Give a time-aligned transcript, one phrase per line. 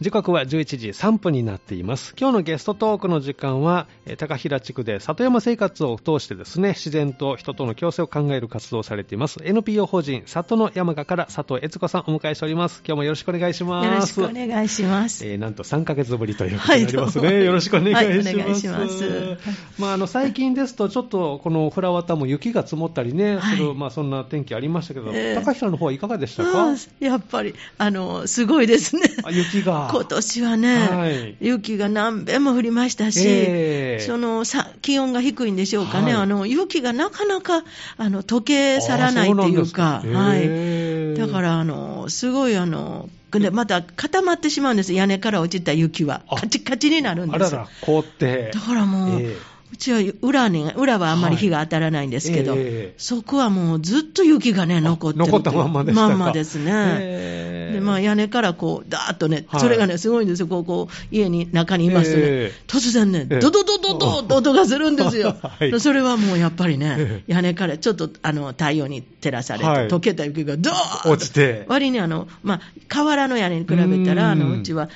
[0.00, 2.16] 時刻は11時3分になっています。
[2.18, 9.38] 今日のゲストトークの時間はえー高平地区で里山生活を通してですね自然と人との共生を考える活動をされています。
[9.44, 12.82] NPO 法人里の山賀から佐藤悦子さんをお迎えしております。
[12.84, 13.86] 今日もよろしくお願いします。
[13.86, 15.24] よろしくお願いします。
[15.24, 18.06] えーなんと3ヶ月ぶりということになりますね、はいよろしくお願いします。
[18.06, 19.38] はいお願いします。
[19.78, 23.56] まあ、あの最近ですと、ちょっとこのフラワタも雪が積もったりね、はい。
[23.56, 29.02] するまあ、そんな天気ありましたけど、ええ高平の方はいかがでしたか、うんやっぱり、あの、すごいですね。
[29.24, 29.83] あ雪が。
[29.90, 31.36] 今年はね、はい。
[31.40, 34.04] 雪が何遍も降りましたし、ええ。
[34.04, 36.22] そのさ気温が低いんでしょうかね、はい。
[36.22, 37.64] あの雪がなかなか
[37.96, 47.46] あの溶け去らないっていうか、うかへえはい、だからあのすごいあの、でまた固まってしまうんです、屋根から落ちた雪は、あカチカチになるんです。
[47.46, 48.50] あらら、凍って。
[48.52, 49.36] だからもう、え
[49.74, 52.94] うちは裏に、裏はあんまり日が当たらないんですけど、はいええ。
[52.96, 56.70] そこはもうずっと雪がね、残って残ったまんまでまんまですね。
[57.00, 57.74] ええ。
[57.74, 59.60] でまあ、屋根からこう、だーっとね、はい。
[59.60, 62.62] それがね、すごいんですよ、こう、こう家に中にいますとね、ええ。
[62.68, 63.38] 突然ね、ええ。
[63.40, 65.34] ドドドドドと 音がするんですよ。
[65.42, 65.80] はい。
[65.80, 69.88] それはもうやっぱりねえ、屋根からちょっとあの太陽に照らされて、はい。
[69.88, 71.10] 溶けた雪がドーッと。
[71.10, 71.64] 落ちて。
[71.66, 74.38] 割にあの、まあ、瓦の屋根に比べたら、あうん。
[74.38, 74.88] のうちは、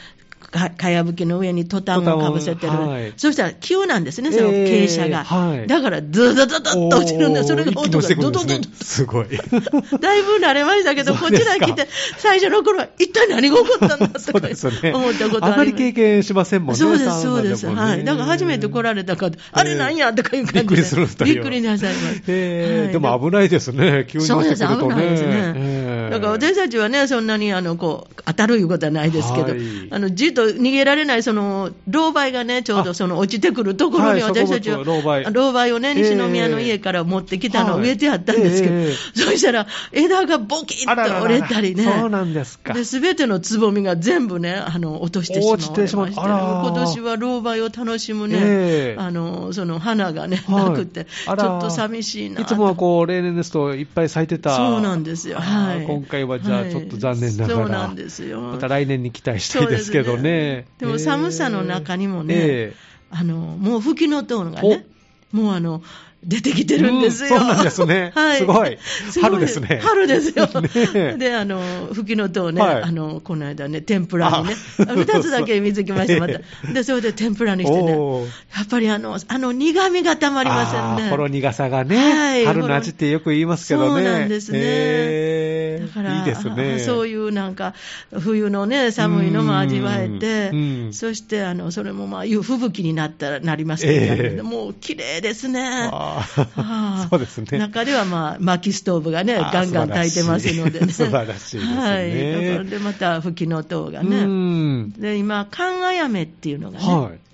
[0.51, 5.25] かかやぶきの上にトタンをかぶせてる、はいそしたら急なんですね、そのええ傾斜が。
[5.25, 9.27] はいだから、ドドドドッと落ちるんで、それがおー一気に落ちてくるドドドんですねドすごい。
[10.01, 14.93] だいぶ慣れましたけど、こちらに来て、最初の頃は、一体何が起こったんだそとか ね。
[14.93, 16.79] 思ったことああまり経験しませんもんね。
[16.79, 17.67] そうです、そうです。
[17.67, 18.05] もねはい。
[18.05, 20.61] だから初めて来られた方、あれなんやとかいう感じで。
[20.61, 22.07] びっくりするんびっくりなさいます。
[22.07, 24.63] はいええでも危ないですね、急にそうです。
[24.63, 25.53] 危ないですね。
[25.57, 29.59] ええだから私たちはね、そんなにあのこう当たるいうことはないですけど、はい
[29.91, 41.85] あのじっと逃げられないその老梅がね、ちょうどその落ちてくるところにはい私たちは、植物老梅老梅をね、ええ西宮の家から持ってきたのをはい植えてあったんですけど、ええそしたら枝がボキッと折れたりね。
[41.85, 42.75] そうなんですか。
[42.75, 54.57] で、すべてのつぼみが全部ね、あの、落としてしまわれまして、今年は老梅を楽しむね、ええあの、その花がね、はいなくて、ちょっと寂しいなといつもはこう、例年ですといっぱい咲いてた。
[54.57, 55.39] そうなんですよ。
[55.39, 55.87] はい。
[55.87, 57.59] 今回はじゃあちょっと残念ながら。
[57.59, 58.41] はいそうなんですよ。
[58.41, 60.67] また来年に期待したいですけどそうね。
[60.79, 62.75] でも寒さの中にもね、え
[63.11, 64.87] あの、もう吹きの塔がね、
[65.33, 65.83] もうあの、
[66.25, 67.37] 出てきてるんですよ。
[67.37, 68.39] うんそうなんですね はい。
[68.39, 68.77] すごい
[69.11, 70.49] す春ですね春ですよ。
[70.61, 71.61] ねで、あの、
[71.93, 76.73] 吹きの塔ね、はいあの、この間ね、天ぷらにね、あ二つだけ水きました、またえ。
[76.73, 81.05] で、それで天ぷらにしてね、やっぱりあの、あの苦味がたまりませんね。
[81.05, 84.03] あーほろ苦さがね、はい春の味ってよく言いますけどね。
[84.03, 85.38] そうなんですねえー
[85.81, 86.79] だからいいですね。
[86.85, 87.75] そういうなんか、
[88.13, 95.89] 冬のね、寒いのも味わえてうんうん、そしてあのそれもまあ、吹雪になったらなりますけど、ええもう綺麗ですね。
[95.93, 97.59] あーあー そうですね。
[97.59, 100.93] 中ではまあ、薪ストーブがね、ガンガン炊いてますのでね。
[100.93, 102.49] 素晴らしいですねはい。
[102.49, 104.25] だからで、また吹きの塔がうね。
[104.25, 104.93] ん。
[104.93, 107.28] で、今、寒あやめっていうのがね、はい。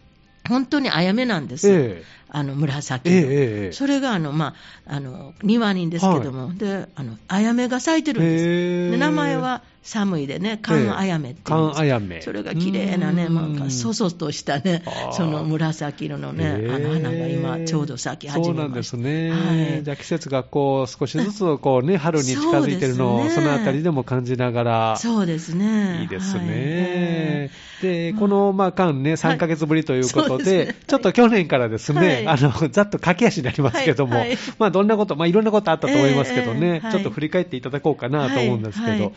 [0.49, 1.69] 本当にあやめなんです。
[1.69, 1.75] よ。
[1.77, 2.03] え。
[2.29, 3.69] あの紫の、ええええ。
[3.69, 4.55] えそれがあの、ま
[4.87, 13.35] あ、あの庭にですけども、であのあやめが咲いてるんです、で名前は寒いでね、寒あやめっていうそれが綺麗なね、うん。
[13.35, 18.83] なんかそそとしたねその紫色のね、あの花が今、ちょうど咲き始そうなんで。
[18.83, 19.31] すね。
[19.31, 19.85] はい。
[19.85, 24.97] じゃあ季節がこう少しずつこうね、春に近づいてるのを、そのあたりでも感じながら。
[24.97, 26.01] そうですね。
[26.01, 26.47] いいですはい。
[26.47, 27.51] ね。
[27.83, 28.17] で、うん。
[28.17, 32.29] この、まあ、間ね、3ヶ月ぶりということで、ちょっと去年からですね、はい。
[32.29, 34.25] あの、ざっと駆け足になりますけども、
[34.59, 38.99] まあ、どんなこと、まあ、いろんなことあったと思いますけどね、ちょっと振り返っていただこうかなと思うんですけど、はい。
[39.01, 39.03] い。
[39.03, 39.13] はい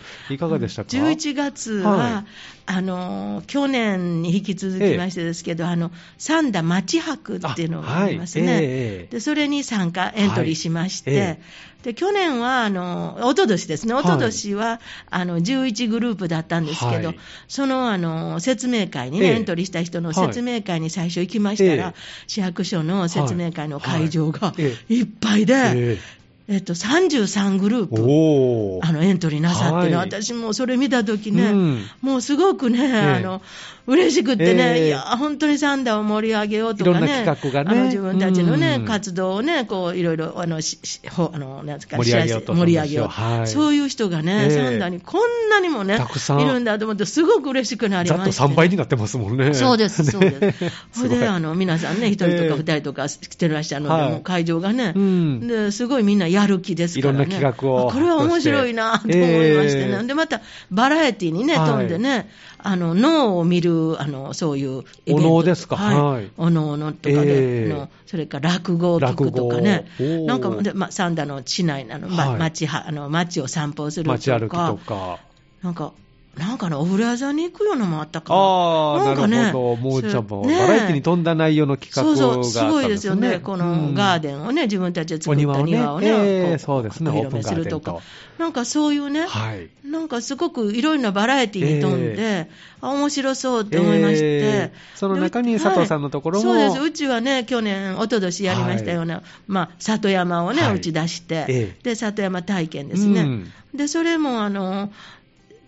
[0.60, 2.26] でしたか？11月は、はい。
[2.70, 8.64] あの去年に引き続きましてですけど、あの三田町博っていうのがありますね、あはい。
[8.64, 8.68] え
[9.06, 11.20] えでそれに参加、エントリーしまして、はい。
[11.20, 11.42] え
[11.84, 14.04] で去年はあの、おととしですね、はい。
[14.04, 17.20] おととしは、あの11グループだったんですけど、はい。
[17.48, 19.36] そのあの説明会にね、ええ。
[19.36, 22.00] エントリーした人の説明会に最初行きましたら、ええ。
[22.28, 24.54] 市役所の説明会の会場が
[24.90, 26.00] いっぱいで、
[26.50, 28.04] ええっと、33グルーえプ。
[28.04, 28.88] おー。
[28.88, 30.08] あのエントリーなさってね、はい。
[30.08, 31.86] 私もそれ見たときね、うん。
[32.02, 33.42] もうすごくね、あの
[33.88, 34.88] 嬉しくってね、ええ。
[34.88, 37.26] いや、本当にサンダーを盛り上げようとかね、ね。
[37.28, 38.86] あの自分たちのね、うん。
[38.86, 43.48] 活動をね、こういろいろあのししほあのなんですか盛り上げようと盛り上げよう、はい。
[43.48, 44.52] そういう人がね、ええ。
[44.52, 46.42] サンダーにこんなにもね、たくさん。
[46.42, 48.54] いるんだと思って、すごく嬉しくなりざっとまして、ね。
[48.54, 49.54] 3倍になってますもんね。
[49.54, 50.64] そうです、そうです。
[50.64, 52.50] ねそれで、あの、皆さんね、一人とええ。
[52.50, 54.12] か二人とか来てらっしゃるので、はい。
[54.12, 55.48] もう会場がね、うん。
[55.48, 57.24] ですごいみんなやる気ですからね。
[57.24, 59.18] いろんな企画をあこれは面白いなと思い
[59.56, 59.98] ましてね。
[60.00, 60.42] ええで、また、
[60.72, 62.30] バラエティにね、はい飛んでね、
[62.60, 65.24] あの、脳を見る、あの、そういうイベント。
[65.34, 65.76] お能ですか？
[65.76, 66.32] ははいい。
[66.38, 69.86] お能のとかで、ええのそれから落語を聞くとかね
[70.26, 74.18] なんか、でまあ、三田の市内なの、まはい町は、あの、町を散歩するとか。
[74.18, 75.20] 街歩きとか。
[75.62, 75.92] なんか、
[76.38, 78.40] なんかね、お風呂屋さんに行くようなのもあったかな。
[78.40, 78.46] な。
[78.46, 79.82] ああ、なんかねなるほど。
[79.82, 82.62] もうちゃんも、ねバラエティに富んだ内容の企画があったんですね。
[82.62, 83.40] そうそう、すごいですよね。
[83.40, 88.00] このガーデデンをね、自分たちで作おった庭をね庭をね、ええこうそうですねお披露目するとか。
[88.38, 89.70] なんかそういうね、はい。
[89.84, 92.50] なんかすごくいろいろなバラエティに富んで、え
[92.82, 103.22] あ面白そうって思いまして、ええその中にで佐藤さんのところもはいそうです、うちはね、去年、一昨年やりましたような、まあ、里山をね、はい打ち出して、ええで、里山体験ですね。
[103.22, 104.92] うんで、それも、あの、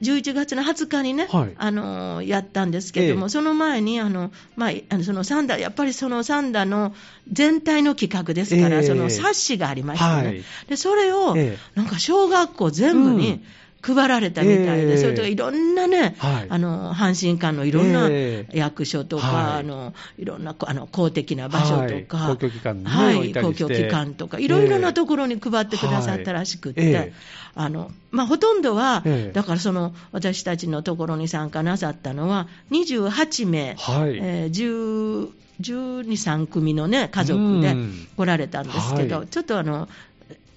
[0.02, 1.54] 11月の20日にね、はい。
[1.58, 3.30] あのやったんですけれども、ええ。
[3.30, 6.96] その前にあの、まあ、そのサンダー、やっぱりそのサンダーの
[7.32, 8.84] 全体の企画ですから、ええ。
[8.84, 10.44] その冊子がありましてね、はい。
[10.68, 11.80] でそれを、ええ。
[11.80, 13.44] なんか小学校全部に
[13.82, 14.98] 配られたみたいで、ええ。
[14.98, 16.48] それとかいろんなね、はい。
[16.50, 18.58] あの阪神間のいろんなええ。
[18.58, 19.56] 役所とか、はい。
[19.58, 22.36] い、あのいろんなこあの公的な場所とか、はい。
[22.36, 27.14] 公共機関にねはい、公共機関とか、いろいろなところに配ってくださったらしくって、はいええ。
[27.56, 29.34] あのまあ、ほとんどは、ええ。
[29.34, 34.18] だからその私たちのところに参加なさったのは、28名、はい。
[34.18, 38.08] えー10 12、3組の、ね、家族でうん。
[38.16, 39.28] 来られたんですけど、はい。
[39.28, 39.90] ちょっとあの、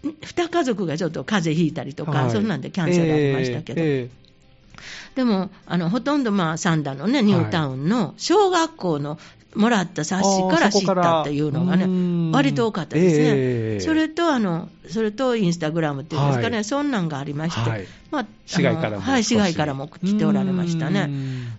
[0.04, 2.30] 2家族がちょっと風邪ひいたりとか、はい。
[2.30, 4.22] そんなんでキャンセルありましたけど、ええ
[5.14, 9.18] でもあのほとんど、まあ、三田の、ね、ニュータウンの小学校の
[9.54, 13.80] もらった冊子から知ったっていうのがね、割と多かったですね、ええ。
[13.80, 16.64] それとあの、それとインスタグラムっていうんですかね、はい。
[16.64, 17.86] そんなんがありまして、はい。
[18.10, 21.10] まあ、市外からもはい、市外からも来ておられましたね。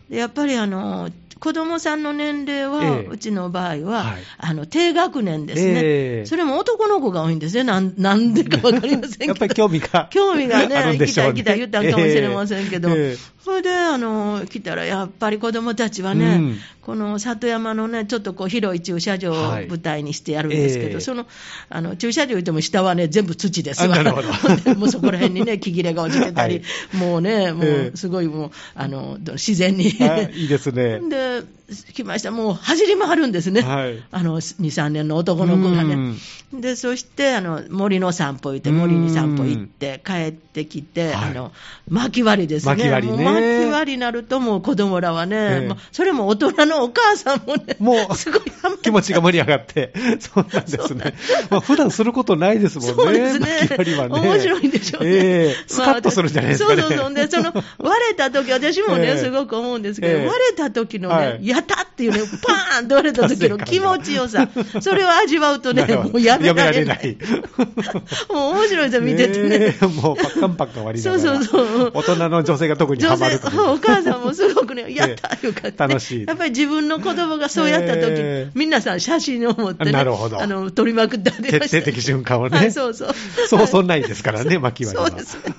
[0.09, 1.11] やっぱりあの
[1.43, 3.05] 子供さんの年齢は、ええ。
[3.05, 4.21] うちの場合は、はい。
[4.37, 6.25] あの低学年ですね、ええ。
[6.25, 10.73] それも男の子が多いんですね、なん なんでか分かりませんけど、やっぱり興味が 興味がね、ね。
[10.73, 12.95] たい行きたい言ったんかもしれませんけど、ええ。
[12.95, 16.57] ええそれであの来たら、やっぱり子どもたちはね、うん。
[16.81, 19.67] この里山のね、ちょっとこう広い駐車場をはい。
[19.67, 20.99] 舞台にしてやるんですけど、ええ。
[21.01, 21.27] その
[21.69, 23.97] あの駐車場行っても下はね、全部土ですわ、
[24.77, 26.61] もうそこら辺にね、木切れが落ちてたり、
[26.93, 27.91] もうね、もええ。
[27.93, 29.93] うすごいもうあの自然に。
[29.99, 31.01] あいいですね。
[31.09, 34.03] で the 来ました、もう走り回るんですね、はい。
[34.11, 36.15] あの2、3年の男の子がね。
[36.53, 41.31] でそしてあの森の散歩行って、森に散歩行って、帰ってきて、はい。
[41.31, 41.51] あの
[41.89, 43.23] 巻き割りですね、巻き割りね。
[43.23, 45.67] もう巻き割りになると、もう子供らはね、ええ。
[45.67, 48.41] まあそれも大人のお母さんもね、もう すごい
[48.81, 51.15] 気持ちが盛り上がって、 そうなんですね。
[51.49, 52.93] まあ普段することないですもんね。
[52.93, 53.47] そうですね。
[53.61, 54.19] 巻き割りはね。
[54.19, 55.09] 面白いんでしょうね。
[55.09, 55.63] ええ。
[55.67, 56.81] スカッとするんじゃないですかね。
[56.81, 57.13] そうそうそう。
[57.13, 59.17] で、その、割れた時私もね、 ええ。
[59.17, 60.27] すごく思うんですけど、ええ。
[60.27, 64.49] 割れた時のね、はいたっていうね、パーンと割れた時の気持ちよさ、
[64.81, 67.17] それを味わうとね、もうやめられない。
[68.29, 69.77] もう面白いですよ、見ててね。
[69.81, 71.23] えもうパッカンパッカン割りながら。
[71.23, 73.39] そうそうそう大人の女性が特にハマる。
[73.67, 75.93] お母さんもすごくね、やったよかった、ね。
[75.93, 81.59] 楽しいやっぱり自分の子供がそうやった時、ええ皆さん写真を持ってね、なるほどあの、撮りまくってありました。
[81.61, 82.57] 徹底的瞬間をね。
[82.57, 83.15] はい、そうそう。
[83.47, 85.09] そうそんないですからね、巻き割りは。
[85.09, 85.53] そうですね。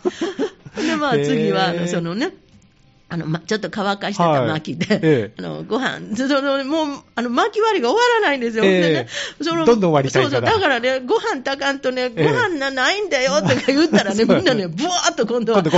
[0.87, 2.33] で、まあ、次は、あの、そのね、
[3.15, 5.33] あの、ま、ちょっと乾かしてた巻きで、はいええ。
[5.39, 8.65] あの、ご飯、その、もう、あの、巻き割りが終わらないんですよ。
[8.65, 8.81] ええ。
[8.81, 9.09] でね、
[9.41, 12.25] その、どんどん割りたいそうそう、からだからね、ご飯炊かんとね、ごえ。
[12.25, 15.71] え飯な、ないんだよとか言ったら ね、みんなね、ブワーっと今度は、ロ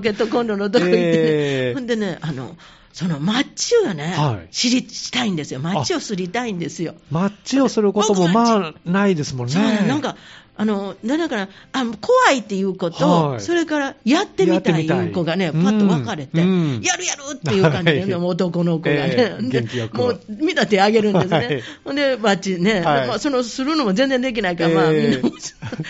[0.00, 1.74] ケットコンロのとこ行ってね、ええ。
[1.74, 2.56] ほんでね、あの、
[2.92, 4.52] そのマッチをね、はい。
[4.52, 5.60] 知りしたいんですよ。
[5.60, 6.94] マッチをすりたいんですよ。
[7.10, 9.52] マッチをすることもまあ、ないですもんね。
[9.52, 10.16] そうね、なんか、
[10.58, 13.40] あの、だから、あ怖いっていう子と、はい。
[13.40, 16.48] それから、やってみたいいう子がね、パッと分かれて、うん。
[16.48, 16.80] うん。
[16.82, 18.24] やるやるっていう感じで、はい。
[18.24, 21.62] 男の子がね、ええで元気よくもう、見た手あげるんですね。
[21.84, 21.94] はい。
[21.94, 23.06] で、バッチね、はい。
[23.06, 25.30] まあ、その、するのも全然できないから、まあ、みんなも、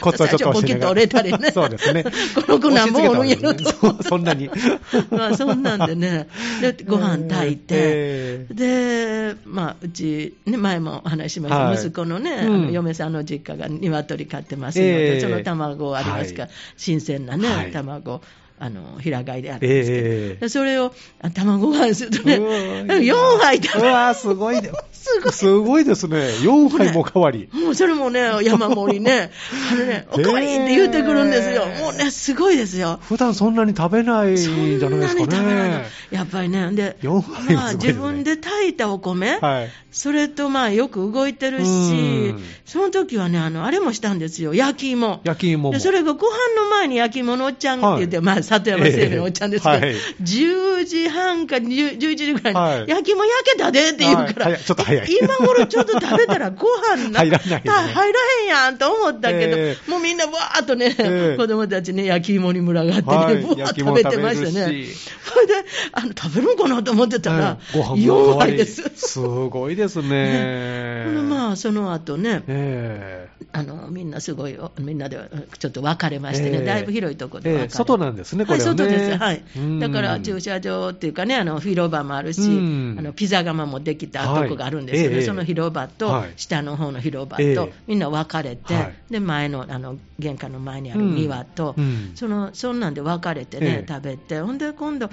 [0.02, 1.50] コツはちょっと最初ポキッと折れたりね。
[1.50, 2.04] そうですね。
[2.04, 2.10] こ
[2.46, 4.02] の子なんぼおるんやろと。
[4.02, 4.50] そんなに。
[5.10, 6.28] まあ、そんなんでね、
[6.60, 11.76] で、ご飯炊いて、えで、まあ、うち、ね、前もお話ししました、はい。
[11.76, 12.54] 息子のね、うん。
[12.54, 15.20] あの嫁さんの実家が鶏飼ってますので、ええ。
[15.20, 16.42] その卵ありますか？
[16.42, 16.56] ら、はい。
[16.76, 17.70] 新鮮なね、はい。
[17.70, 18.22] 卵。
[18.60, 22.50] あの平飼いであるんですけど、ええでそれをあ卵ご飯するとね、うわ
[22.96, 24.70] 4 杯食べうわーすごいね。
[24.92, 26.18] すごいすごいですね。
[26.42, 27.48] 4杯も代わり。
[27.52, 29.30] もうそれもね、山盛りね、
[29.72, 31.66] あのね、おかわりって言ってくるんですよ。
[31.80, 33.00] もうね、すごいですよ。
[33.08, 35.86] 普段そんなに食べないんじそゃないですかんなに食べないね。
[36.10, 39.70] やっぱりね、で、四杯もまあ、自分で炊いたお米、はい。
[39.90, 45.20] それとまあよく動いてるうしん、その時はね、あの、あれもしたんですよ、焼き芋。
[45.24, 45.70] 焼き芋も。
[45.72, 46.30] でそれがご飯
[46.62, 49.96] の前に焼き芋のおっちゃんって言って、はいまあ、里山製麺のおっちゃんですけど、ええはい。
[50.22, 52.88] 10時半か10 11時ぐらいに、はい。
[52.88, 55.08] 焼き芋焼けたでって言うから、ちょっと早い。
[55.20, 57.62] 今頃ちょっと食べたらご飯な入らないね。
[57.64, 61.36] 入らへんやんと思ったけど、えもうみんなわーっとね、ええ。
[61.36, 64.86] 子供たちね、焼き芋に群がってね、はいーっと食べてましてね。
[65.24, 65.54] それで、
[65.92, 68.52] あの、食べるんかなと思ってたら、ご飯も4代わり。
[68.52, 68.82] 杯です。
[68.94, 71.04] すごいですね。
[71.06, 75.18] ほんでまあ、その後ね、えあのみんなすごい、みんなで
[75.58, 76.64] ちょっと別れましてね、ええ。
[76.64, 78.82] だいぶ広いところでええ外なんですねこれはね。
[78.82, 79.44] はい、外です、はい。
[79.56, 82.96] うん、だから駐車場っていうかね、あの広場もあるし、うん。
[82.98, 85.20] あのピザ窯もできたとこがあるんですけど、はい。
[85.20, 85.26] ええ。
[85.26, 86.32] その広場とはい。
[86.36, 87.72] 下の方の広場と、ええ。
[87.86, 88.94] みんな分かれて、はい。
[89.10, 92.12] で前のあの玄関の前にある庭と、うん。
[92.14, 93.86] そのそんなんで分かれてね、ええ。
[93.88, 95.10] 食べて、ほんで今度、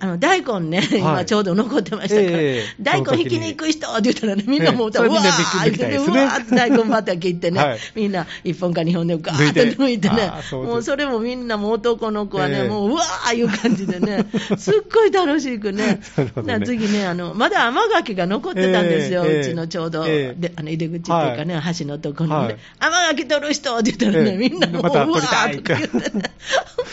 [0.00, 0.98] あの大根ね、はい。
[0.98, 6.22] 今ちょうど残ってましたから、ええ大根引きに行く人って言ったらね、みんなもう、ええそれうわーりみたいですね。
[6.22, 7.78] うわーって大根畑行ってね、はい。
[7.94, 10.72] みんな1本か2本でガーッと抜いてね抜いてあーそうです。
[10.72, 12.68] もうそれもみんなもう男の子はね、ええ。
[12.68, 14.26] もううわーいう感じでね、
[14.58, 16.00] すっごい楽しくねね。
[16.44, 20.40] な次ねあの、まだ甘柿が残ってたんですよ、ええうちのちょうど、ええ。
[20.40, 22.56] であの入り口っていうかね、橋のとこにね、はい。
[22.78, 24.36] 甘柿取る人って言ったらね、ええ。
[24.36, 26.30] みんなもう、またうわーとか言ってね。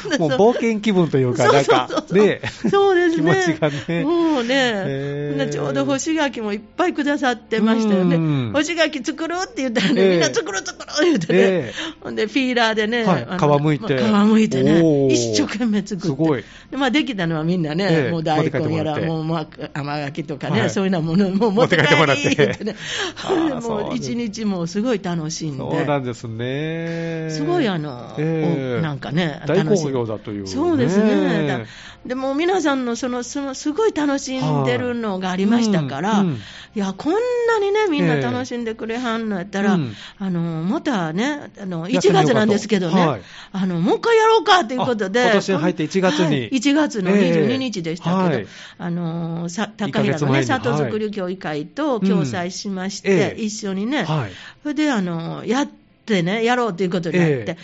[0.20, 3.34] もう冒険気分というか、なんかそうそう、そうね、そうですね。
[3.34, 8.52] 気持ちがねもうね、へーでちょうど干し柿もいっぱいくださってましたよねうん。
[8.54, 11.40] 干し柿作るって言ったらね、ええみんな作る作る言ってね。
[11.40, 16.08] ええほんで、ピーラーでね、はい皮むいてまあ皮むいてね一生懸命作って。
[16.08, 22.76] すごいでまあ、できたのはみんなね、ええもう大根やら、もう、まあ、甘柿とかね、はいそういうようなものもう持って帰ってもらって言ってね。
[23.62, 25.58] もう一日もうすごい楽しんで。
[25.58, 27.28] そうなんですね。
[27.30, 28.16] すごいあの、
[28.82, 31.48] なんかね、大好評だというねそうですね。
[31.48, 31.60] だ
[32.06, 36.22] でも皆さんのその、そのすごい楽しんでるのがありましたから、はい。
[36.22, 36.30] うん。
[36.30, 36.36] うん。
[36.36, 36.40] い
[36.76, 39.94] や、こんなにね、みんな楽しんでくれはんのやったら、うん。
[40.20, 42.34] あの、またね、あの、1やってみようかと。
[42.34, 43.22] 月なんですけどね、はい。
[43.52, 46.26] あの、もう一回やろうかということで、あ今年に入って1月に。
[46.26, 48.48] はい1月の22日でしたけど、ええはい。
[48.78, 53.42] あの、さ高平のね、里作り協議会と共催しまして、うんええ。
[53.42, 54.32] 一緒にね、はい。
[54.64, 55.70] それで、あの、やっ
[56.06, 57.58] てね、やろうということになって、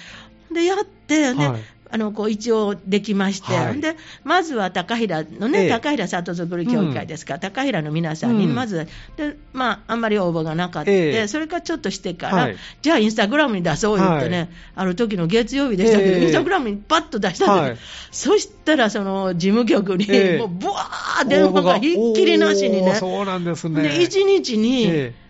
[0.53, 1.61] で、やって、ね、はい
[1.93, 3.81] あの、こう、一応できまして、はい。
[3.81, 5.69] で、まずは高平のね、ええ。
[5.69, 8.55] 高平里作り協議会ですから、高平の皆さんに、うん。
[8.55, 11.27] まず、で、まあ、あんまり応募がなかった、ええ。
[11.27, 12.55] それからちょっとしてから、はい。
[12.81, 14.49] じゃあ、インスタグラムに出そう言ってね、はい。
[14.75, 16.23] ある時の月曜日でしたけど、ええ。
[16.23, 18.39] インスタグラムにパッと出したんです、はい。
[18.39, 20.37] そしたら、その、事務局に、ええ。
[20.37, 23.81] もう、ぶわー電話がひっきりなしにね、そうなんですね。
[23.81, 25.21] で、1日に、ええ。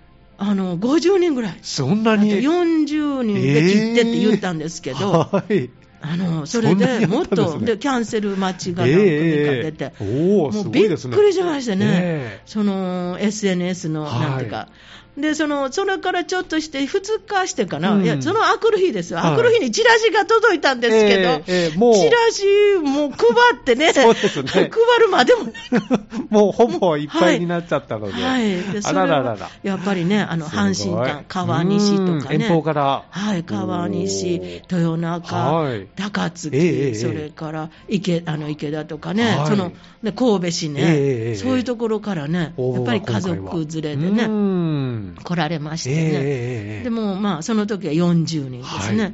[0.44, 1.58] あの、50人ぐらい。
[1.62, 2.32] そんなあとに。
[2.32, 5.70] 40人で切ってって言ったんですけど、はい。
[6.02, 12.42] あのそれでもっとでキャンセル待ちが何組か出て、もうびっくりしましたね、ええ。
[12.46, 14.20] その SNS のはい。
[14.20, 14.68] なんていうか、
[15.18, 18.04] でそのそれからちょっとして、2日してかな、うん。
[18.04, 19.34] いやそのあくる日ですよ、はい。
[19.34, 21.42] あくる日にチラシが届いたんですけど、
[21.94, 22.46] チラシ
[22.82, 23.20] もう配
[23.60, 24.50] ってね、そうですね。
[24.50, 25.52] 配るまでも。
[26.30, 28.22] もうほぼいっぱいになっちゃったので。
[29.64, 32.42] やっぱりね、あの阪神間、川西とかね、うん。
[32.44, 33.04] 遠方から。
[33.10, 39.48] はい、川西、豊中、はい高槻、ええええそれから池あの池田とかね、はい。
[39.48, 39.72] その
[40.04, 45.16] で神戸市ね、ええええそういうところからね、やっぱり家族連れでね、うん。
[45.24, 49.04] 来られましてええね、ええでもまあ、その時は40人ですね。
[49.04, 49.14] はい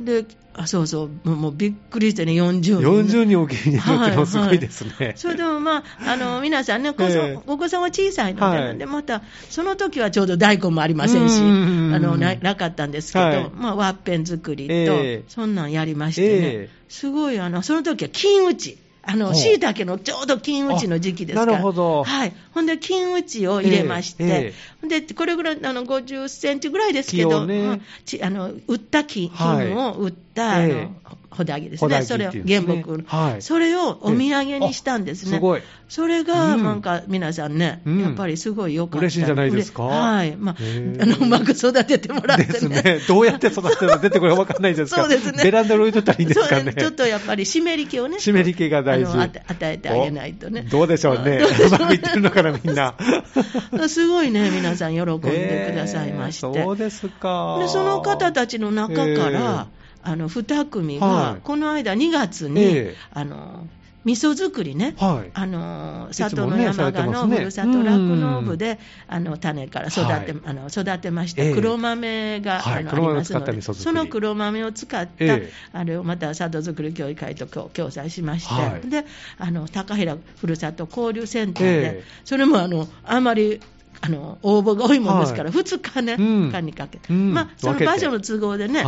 [0.00, 0.26] で
[0.58, 2.86] あそうそうもう、びっくりしてね、40人、ね。
[2.86, 5.12] 40人お受けになるってのはすごいですね。
[5.16, 7.38] それでもまあ、あの皆さんね、お子さんええ。
[7.46, 8.78] お子さんは小さいので、はい。
[8.78, 11.94] でまた、その時はちょうど大根もありませんし、うん。
[11.94, 13.50] あのななかったんですけど、はい。
[13.54, 15.24] まあ、ワッペン作りと、ええ。
[15.28, 16.70] そんなんやりましてね、ええ。
[16.88, 18.78] すごいあの、その時は金打ち。
[19.08, 19.34] あの、ほう。
[19.34, 21.52] 椎茸のちょうど金打ちの時期ですから。
[21.52, 22.02] あなるほど。
[22.02, 22.32] はい。
[22.52, 24.54] ほんで、金打ちを入れまして、ええええ。
[24.80, 27.66] ほんで、これぐらい、あの、50センチぐらいですけど、ね。
[27.66, 29.68] まあちあの、売った金、はい。
[29.68, 30.88] 金を売った、ええ。
[31.04, 32.02] あの、ほだぎですね。
[32.02, 35.32] それを原ね木、はいそれをお土産にしたんですね。
[35.32, 38.98] あすごいそれが、うんなんか、皆さんね、うんやっぱりすごい良かった。
[38.98, 39.84] 嬉しいんじゃないですか？
[39.84, 40.36] はい。
[40.36, 42.52] まあ、あの、うまく育ててもらってね。
[42.52, 43.00] ですね。
[43.06, 45.02] どうやって育てたら出てくるか分かんないですか？
[45.02, 45.02] ら。
[45.08, 46.74] そうですねベランダに置いとったらいいんですかね？
[46.74, 50.66] ちょっとやっぱり湿り気をね、湿り気が大事与与えてあげないとね。
[50.70, 51.38] どうでしょうね。
[51.66, 52.94] うまくいってるのかな、みんな。
[53.88, 56.46] すごいね、皆さん喜んでくださいまして。
[56.46, 57.58] えーそうですか。
[57.60, 59.66] でその方たちの中から、
[60.02, 61.40] あの2組が、はい。
[61.42, 62.96] この間2月に、ええ。
[63.12, 63.66] あの
[64.06, 65.30] 味噌作りね、はい。
[65.34, 70.34] あの里の山鹿のふるさと酪農部で、あの種から育て,、はい。
[70.44, 71.42] あの育てました。
[71.42, 71.54] ええ。
[71.54, 72.82] 黒豆が、はい。
[72.82, 75.50] あのありますので、その黒豆を使った、ええ。
[75.72, 78.88] あれをまた里作り協議会と共共催しまして、はい。
[78.88, 79.04] で
[79.38, 82.04] あの高平ふるさと交流センターで、ええ。
[82.24, 83.60] それもあのあまり
[84.02, 85.58] あの応募が多いもんですから、はい。
[85.58, 86.52] 2日ね、うん。
[86.52, 87.34] 間にかけて、うん。
[87.34, 88.84] まあ、その場所の都合でね、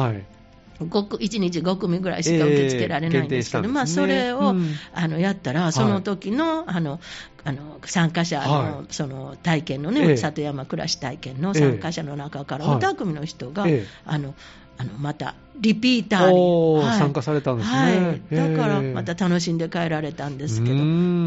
[0.80, 3.74] 1日5組ぐらいしか受け付けられないんですけど、ええ限定したんですね。
[3.74, 4.74] まあ、それを、うん。
[4.94, 7.00] あのやったら、その時の,、あの
[7.44, 8.92] あの参加者の、はい。
[8.92, 10.06] その体験のええ。
[10.08, 13.86] ね、里山暮らし体験の参加者の中から、ええ2組の人が、ええ。
[14.04, 14.34] あの
[14.78, 16.98] あのまたリピーターに、はい。
[16.98, 17.76] 参加されたんですね。
[17.76, 20.76] はい、だからええまた楽しんで帰られたんですけど、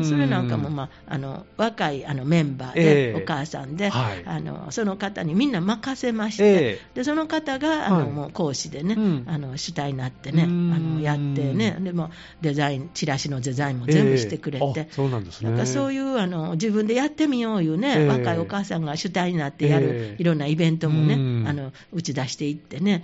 [0.04, 4.24] それなんかも、まあ、あの若いあのメンバーえで、えお母さんで、はい。
[4.26, 6.96] あの、その方にみんな任せまして、ええ。
[6.96, 8.10] でその方があの、はい。
[8.10, 9.24] もう講師でね、うん。
[9.28, 12.12] あの主体になってね、あのやってね、でも
[12.42, 14.88] デザイン、チラシのデザインも全部してくれて。
[14.92, 15.50] そうなんですね。
[15.50, 18.08] なんかそういうあの自分でやってみよういうね、ええ。
[18.08, 20.22] 若いお母さんが主体になってやる、ええ。
[20.22, 21.48] いろんなイベントもね、うん。
[21.48, 23.04] あの打ち出していってね、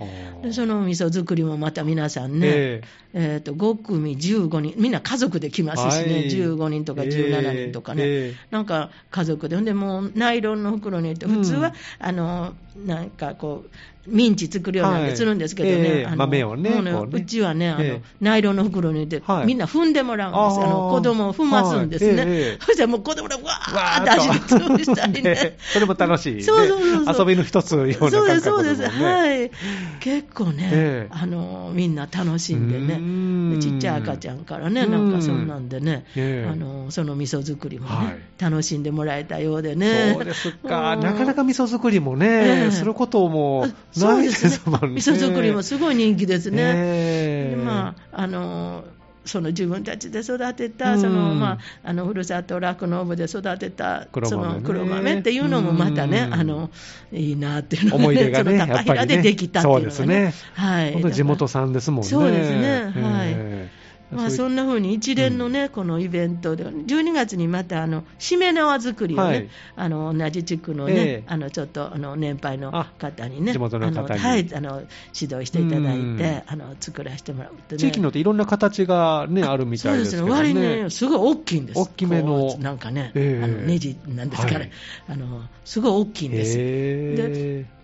[0.52, 2.82] その味噌作りもまた皆さんね、え
[3.12, 3.36] え。
[3.38, 6.28] ーと5組15人、みんな家族で来ますしね、はい。
[6.28, 8.46] 15人とか17人とかね、ええ。
[8.50, 12.06] なんか家族で、ほんでもうナイロンの袋に入れて、普通は、うん。
[12.06, 12.54] あの
[12.86, 13.70] なんかこう、
[14.06, 15.10] ミンチ作るようなんはい。
[15.10, 16.92] でするんですけどね、ええあの豆をねね。
[17.12, 18.02] うちはねあの、ええ。
[18.20, 19.46] ナイロンの袋に入れて、はい。
[19.46, 22.30] みんな踏んでもらうんです、あの子供を踏ますんですね、はい。
[22.30, 25.34] ええそしたらもう子供らわーって足でと潰したりね。
[25.34, 25.56] ね。
[25.60, 26.42] それも楽しい、ね。
[26.42, 27.16] そうそうそうそう。
[27.18, 29.50] 遊びの一つような感覚そうです、そうです、はい、
[30.00, 31.14] 結構ね、ええ。
[31.14, 34.90] あのみんな楽しんでね、でちっちゃい赤ちゃんからね、うん。
[34.90, 36.50] なんかそんなんでね、ええ。
[36.50, 38.42] あのその味噌作りもね、はい。
[38.42, 40.12] 楽しんでもらえたようでね。
[40.14, 41.00] そうですか、うん。
[41.00, 44.88] なかなか味噌作りもね、ええすることもないでそうですもんね。
[44.96, 46.62] 味噌作りもすごい人気ですね。
[46.62, 47.56] ええ。
[47.56, 48.84] でまああの
[49.24, 51.00] その自分たちで育てうた、ん。
[51.00, 54.52] そのまあ、あのふるさと酪農部で育てた黒豆ね。
[54.54, 56.70] その黒豆っていうのもまたね、うんあの
[57.12, 60.06] いいなっていうの思い出がねその高平でできたっていうのがね。
[60.06, 62.08] ね、はい、地元産ですもんね。
[62.08, 62.84] そうですね。
[62.84, 63.28] はい。
[63.28, 63.47] ええ
[64.10, 69.48] まあ、そんな風に一連のね、このイベントで、12月にまたあのしめ縄作りをね、はい。
[69.76, 71.24] あの同じ地区のね、ええ。
[71.26, 73.98] あのちょっとあの年配の方にね、あ地元の方に。
[73.98, 74.82] あのはい、あの
[75.18, 76.16] 指導していただいうん。
[76.16, 77.78] て、あの作らせてもらうってね。
[77.78, 80.32] 地域のっていろんな形がね、あるみたいですけどね。
[80.32, 81.78] そうですね、割にね、すごい大きいんです。
[81.78, 82.56] 大きめの。
[82.58, 83.44] なんかね、ええ。
[83.44, 84.70] あのネジなんですかね、はい。
[85.08, 86.56] あの、すごい大きいんです。
[86.58, 86.62] へ
[87.18, 87.77] え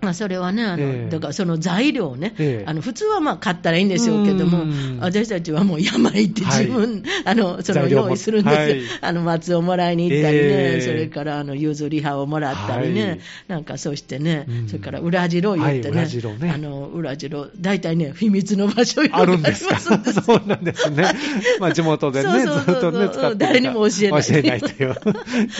[0.00, 1.10] まあ、それはねあの、ええ。
[1.10, 2.64] だからその材料をね、ええ。
[2.66, 6.66] あの普通はまあ買ったらいいんでしょうけどもうん、私たちはもう山行ってはい。
[6.66, 8.82] 自分、あのその用意するんですよ、はい。
[9.02, 10.80] あの松をもらいに行ったりね、ええ。
[10.80, 13.20] それからあの柚子リハをもらったりね、はい。
[13.48, 14.68] なんかそしてね、うん。
[14.68, 16.50] それから裏白言ってね、はい裏白ね。
[16.50, 19.78] あの裏白、大体ね、秘密の場所あるんですか？
[19.78, 21.04] そうなんですね。
[21.58, 24.22] まあ地元でね、そうそうそうずっとね、使ってる誰にも教えない。
[24.24, 24.94] 教えないという。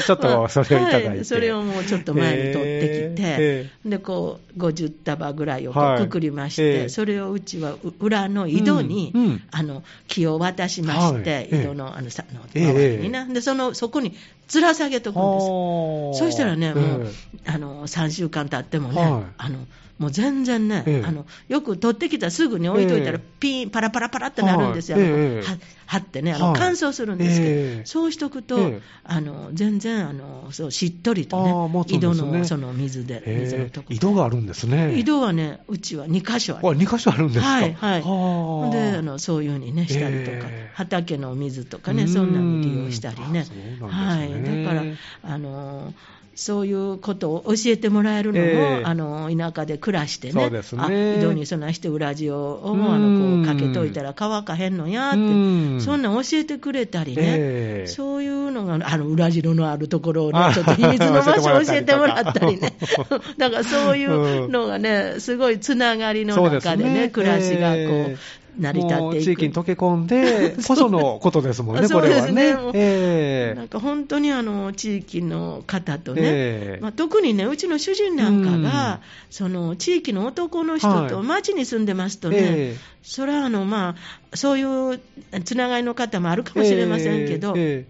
[0.06, 1.08] ちょっとそれをいただいて。
[1.08, 3.70] はい、それをもうちょっと前に取ってきて、え。
[3.84, 6.88] でこう50束ぐらいをくくりまして、ええ。
[6.88, 9.42] それをうちはう裏の井戸に、うんうん。
[9.50, 11.42] あの木を渡しまして、はい。
[11.44, 11.60] ええ。
[11.62, 14.14] 井戸のあのさのええ周りにね、でそのそこに
[14.48, 15.24] つら下げとくんです。
[15.24, 16.14] はあ。
[16.14, 19.22] そうしたらね、もう、えあの3週間経ってもね、はい。
[19.38, 19.58] あの
[20.00, 21.06] もう全然ね、ええ。
[21.06, 25.46] あの、よく取ってきたらすぐに置いといたらええ、ピン、パラパラパラってなるんですよ、ええ。
[25.46, 26.54] は貼ってねあの、はい。
[26.58, 27.84] 乾燥するんですけど、ええ。
[27.84, 28.80] そうしとくと、ええ。
[29.04, 34.98] あの全然あのそうしっとりとね、井戸のその水で、水のへとこえ井戸があるんですね。
[34.98, 36.78] 井戸はね、うちは2箇所ああ、る。
[36.78, 37.46] 2箇所あるんですか？
[37.46, 40.70] はいはい、はあであのそういうふうにねしたりとか、ええ。
[40.72, 43.44] 畑の水とかね、そんなのに利用したりね。
[43.82, 43.86] うん。
[43.86, 44.84] あそうはい、だから
[45.24, 45.92] あの
[46.40, 48.82] そういうことを教えてもらえるのも、ええ。
[48.82, 50.62] あの田舎で暮らしてね、ね。
[50.78, 55.80] あ井戸にそないして裏地をあうんのこうかけといたら乾かへんのやって、うん。
[55.82, 57.86] そんなん教えてくれたりね、ええ。
[57.86, 62.72] そういうのがあの裏地のあるところをねあ、ちょっと秘密の場所を教えてもらったりね。
[63.36, 69.24] だからそういうのがね、すごいつながりのそうです中でね、暮らしがこう、ええ成り立っていく。
[69.24, 72.54] 地域に溶け込んでこそのことですもんね、これはね。
[72.54, 72.70] ね。
[72.74, 76.82] えなんか本当にあの地域の方とね、ええ。
[76.82, 79.00] まあ、特にね、うちの主人なんかが、うん。
[79.30, 81.26] その地域の男の人とはい。
[81.26, 82.76] 町に住んでますとね、ええ。
[83.02, 83.96] それはあの、ま
[84.32, 85.00] あ、そういう
[85.44, 87.86] つながりの方もあるかもしれませんけど、え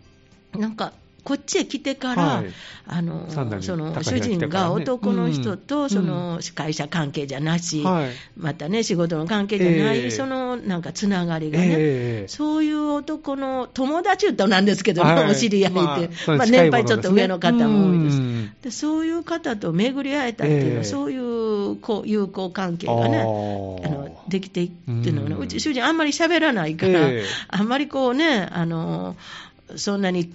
[0.55, 0.59] え。
[0.59, 0.93] なんか
[1.25, 2.47] こっちへ来てから、はい。
[2.87, 3.45] あのそ
[3.77, 5.59] の主人が男の人うん。
[5.59, 8.11] とその会社関係じゃなし、はい。
[8.37, 10.11] またね、仕事の関係じゃない、ええ。
[10.11, 12.29] そのなんかつながりがね、ええ。
[12.29, 15.31] そういう男の友達となんですけど、はい。
[15.31, 15.99] お知り合いで、まあ
[16.37, 18.17] まあ、年配ちょっと上の方も多いです。
[18.19, 18.53] うん。
[18.63, 20.85] でそういう方と巡り会えたっていうのは、ええ。
[20.85, 24.69] そういうこう友好関係がね、あのできていっ
[25.05, 25.43] てのはね、うん。
[25.43, 27.25] うち主人、あんまり喋らないから、ええ。
[27.49, 29.17] あんまりこうね、あの
[29.77, 30.33] そんなに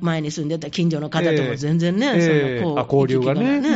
[0.00, 2.62] 前に住んでた近所の方とも全然ね、ええ。
[2.62, 3.60] そのあ交流がね。
[3.60, 3.68] だ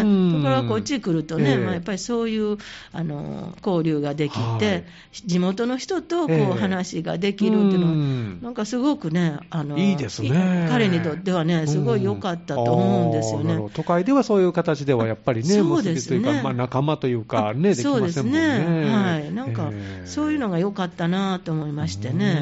[0.42, 1.56] からこっち来るとね、ええ。
[1.58, 2.58] まあ、やっぱりそういう
[2.92, 4.84] あの交流ができて、はい。
[5.26, 6.44] 地元の人とこう、ええ。
[6.44, 8.38] 話ができるっていうのは、うん。
[8.42, 10.68] なんかすごくね、あのいいですね。
[10.70, 13.44] 彼にとってはね、すごい良かったと思うんですよね。
[13.44, 13.74] あーなるほど。
[13.74, 16.18] 都会ではそういう形ではやっぱりね、そうですね。
[16.18, 18.84] 結びというか、まあ、仲間というかね、できそうですませんもんね。
[18.86, 22.40] ね、はい、なんか、えーそういうのが良かったなと思いましてね。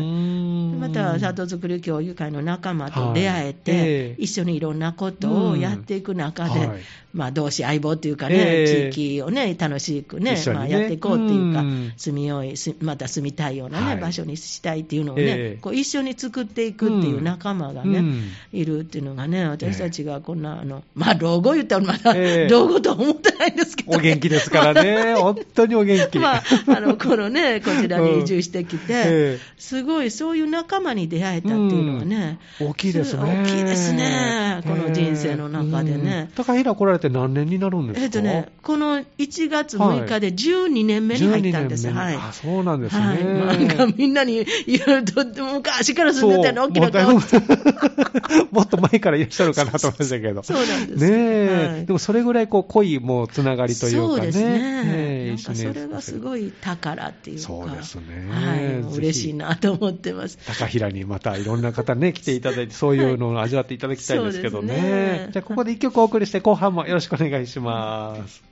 [0.86, 0.92] うん。
[0.92, 3.80] また里作り協議会の仲間と出会えて、はい。
[3.80, 4.22] ええ。
[4.22, 6.80] 一緒にいろんなことをやっていく中で、うんはい。
[7.14, 8.92] まあ、同志相棒っていうかね、ええ。
[8.92, 11.92] 地域をね、楽しくね、まあ、やっていこうっていうか、うん。
[11.96, 13.96] 住みよい、すまた住みたいようなね、はい。
[14.00, 15.58] 場所にしたいっていうのをね、ええ。
[15.60, 18.30] こう一緒に作っていくっていう仲間がね、うん。
[18.52, 22.48] いるっていうのがね、私たちがこんな、あのまあ、老後言ったらまだ、ええ。
[22.48, 25.14] 老後とは思ってないんですけど、お元気ですからね。
[25.18, 26.18] 本当にお元気。
[26.18, 29.38] まあ、あのこのね、こちらに移住してきて、 ええ。
[29.56, 33.22] すごいそういう仲間に出会えたっていうのはね、大きいですね。
[33.22, 36.28] 大きいですね、この人生の中でね。
[36.32, 38.04] うん高平来られて何年になるんですか？
[38.04, 41.88] えっとね、この1月6日で12年目に入ったんです。
[41.88, 42.16] 12年目はい。
[42.16, 43.06] あ、そうなんですね。
[43.06, 47.20] はい、なんかみんなにいろいろと昔から住んでたの大きな顔も
[48.52, 50.42] もっと前からいらっしゃるかなと思いましたけど。
[50.42, 54.06] そうなんですねえ、はいでもそれぐらいこう濃いもうつながりというかね。
[54.08, 54.58] そうですね。
[54.86, 56.48] えなんかそれがすごい。
[56.48, 57.42] い宝っていうか。
[57.42, 58.96] そうですねはい。
[58.96, 60.38] 嬉しいなと思ってます。
[60.58, 64.74] 高平にまたいろんな方ね、来ていただいて、 そういうのを味わっていただきたいですけどね。
[64.74, 68.42] ねじゃあ、ここで一曲お送りして、後半もよろしくお願いします。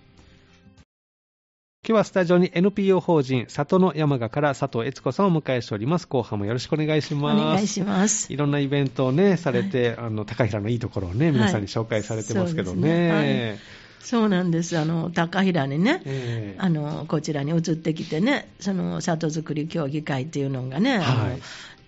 [1.89, 6.09] 今日はスタジオに NPO 法人里の山賀から佐藤悦子さんをお迎えしております。
[6.09, 7.37] 後半もよろしくお願いしおます。
[7.37, 8.33] 願いします。
[8.33, 13.11] いろんなイベントをね、されて、あの、高平のいいところをね、皆さんに紹介されてますけどね。
[13.11, 14.79] はいそうなんです。
[14.79, 21.41] あの、高平にね、ええあの、こちらに移ってきてね、その、里作り協議会っていうのがね、はいあの、7、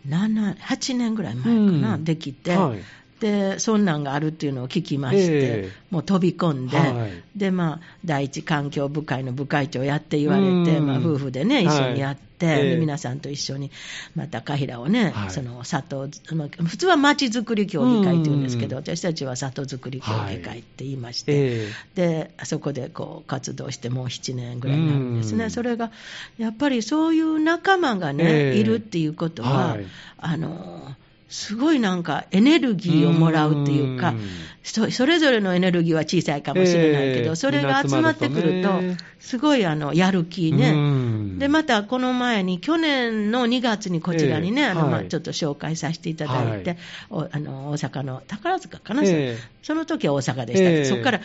[0.09, 2.05] 8年ぐらい前かな、うん。
[2.05, 2.81] できて、はい
[3.20, 5.72] で、そんなんがあるっていうのを聞きまして、ええ。
[5.90, 7.22] もう飛び込んで、はい。
[7.37, 10.87] で、まあ、第一環境部会の部会長やって言われて、うん。
[10.87, 12.28] まあ、夫婦でね、一緒にやって、はい
[12.76, 13.72] 皆さんと一緒に、
[14.14, 15.31] まあ、高平をね、はい。
[15.31, 18.85] その里、まあ普通はまちづくり協議会って言うんですけど、うん。
[18.85, 25.44] 私たちは里づくり協議会って言いまして、えで、あそこでこう活動してもう7年ぐらいになるんですね。
[25.44, 25.50] うん。
[25.50, 25.90] それが、
[26.38, 28.61] やっぱりそういう仲間がね、ええ。
[28.61, 29.87] いるっていうことは、はい。
[30.18, 30.94] あの、
[31.29, 34.29] すごいなんかエネルギーをもらうっていうか、うん。
[34.62, 37.37] そそれぞれのエネルギーは小さいかもしれないけど、ええ。
[37.37, 38.81] それが集まってくると
[39.19, 40.73] すごいあのやる気うね。
[40.73, 41.38] ん。
[41.38, 44.69] で、またこの前に、去年の2月にこちらにね、ええ。
[44.69, 45.09] あのまあはい。
[45.09, 46.79] ちょっと紹介させていただいて、
[47.11, 49.38] おあの大阪の宝塚かな、ええ。
[49.62, 50.85] その時は大阪でしたけど、ええ。
[50.87, 51.21] そこから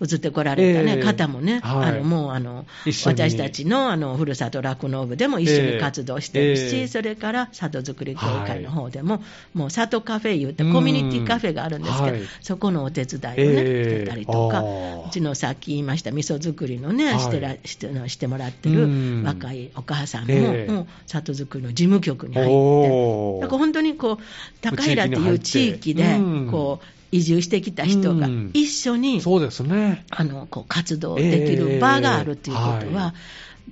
[0.00, 0.96] 移ってこられた、ね。
[0.96, 1.02] ええ。
[1.02, 1.88] 方もね、はい。
[1.90, 6.86] あのもうあの私たちのあのふるさと酪農部でも一緒に活動してるし、ええ。
[6.88, 9.22] それから里作り協会の方でも、
[9.54, 10.72] もう里カフェいうて、うん。
[10.72, 12.20] コミュニティカフェがあるんですけど、はい。
[12.42, 14.00] そこのお手伝いをね、ええ。
[14.00, 14.62] してたりとか、
[15.08, 17.20] うちのさっき言いました味噌作りのね、はい。
[17.20, 19.22] してらしてしてもらってるうん。
[19.24, 23.40] 若いお母さんも、里作りの事務局に入って。
[23.40, 24.18] だから本当にこう
[24.60, 28.50] 高平っていう地域でうんこう移住してきた人がうん。
[28.52, 30.04] 一緒にそうですね。
[30.10, 33.14] あのこう活動できる場があるっていうことは、ええは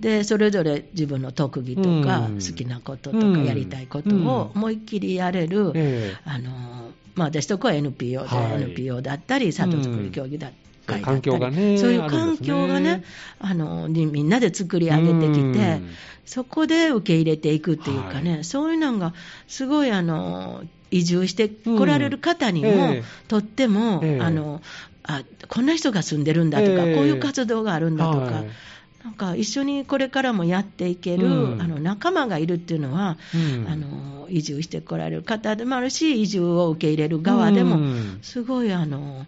[0.00, 2.34] でそれぞれ自分の特技とかうん。
[2.34, 6.30] 好きなこととかうんやりたいことを思いっきりやれる、ええ。
[6.30, 6.50] あの
[7.14, 8.62] まあ、私とこは NPO で、はい。
[8.62, 10.50] NPO だったり里作り協議だっ
[10.86, 13.04] たり環境がねそういう環境がね
[13.38, 15.90] あのにみんなで作り上げてきて、うん。
[16.26, 19.12] そこで受け入れていくっていうかね、はそういうのが
[19.46, 23.04] すごいあの移住して来られる方にも、うんええ。
[23.28, 24.20] とっても、ええ。
[24.20, 24.62] あの
[25.02, 26.94] あこんな人が住んでるんだとか、ええ。
[26.94, 28.48] こういう活動があるんだとか、はい
[29.04, 31.62] なんか一緒にこれからもやっていける、うん。
[31.62, 33.68] あの仲間がいるっていうのは、うん。
[33.68, 38.18] あの移住してこられる方でもあるし、移住を受け入れる側でも、うん。
[38.22, 39.26] すごいあの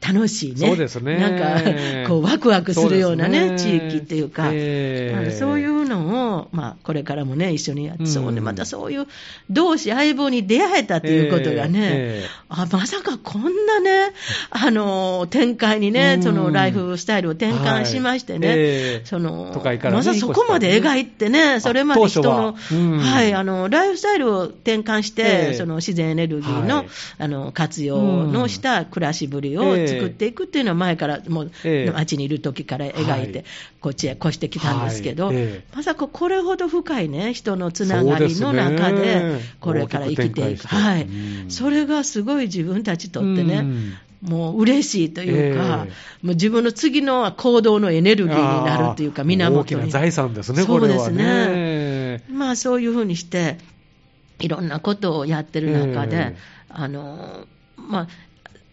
[0.00, 1.16] 楽しいね、そうですね。
[1.18, 1.60] なんか
[2.08, 3.58] こうワクワクするようなね、ね。
[3.58, 5.16] 地域っていうか、ええ。
[5.18, 9.06] あのそういうのを、まあ、これからもね、一緒にやって、うんそうね、またそういう
[9.50, 12.28] 同志相棒に出会えたということがね、ええ。
[12.48, 14.12] あまさかこんなね、
[14.50, 16.22] あの展開にね、うん。
[16.22, 19.04] そのライフスタイルを転換しましてね、はいええ。
[19.04, 19.52] その
[19.90, 22.54] まさそこまで描いてね、それまで人の、は。
[22.70, 22.98] うん。
[22.98, 25.54] はい、あのライフスタイルを転換して、ええ。
[25.54, 26.86] その自然エネルギーの,、はい。
[27.18, 31.90] あの活用のした暮らしぶりを作っていくっていうのは、前からもう、ええ。
[31.90, 33.44] 町にいる時から描いて、はい。
[33.80, 35.32] こっちへ越してきたんですけど、
[35.74, 41.02] まさかこれほど深いね、人のつながりの中でこれから生きていく、はい。
[41.02, 41.50] うん。
[41.50, 43.94] それがすごい自分たちにとってね、うん。
[44.22, 45.90] もう嬉しいというか、え
[46.26, 49.60] もう自分の次の行動のエネルギーになるというか、源に。
[49.62, 52.24] 大きな財産ですね、そうですこれはね。
[52.28, 53.58] まあそういうふうにして、
[54.40, 56.36] いろんなことをやってる中で、ええ。
[56.70, 57.46] あの
[57.76, 58.08] まあ、